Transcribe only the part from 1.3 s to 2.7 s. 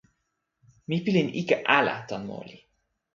ike ala tan moli.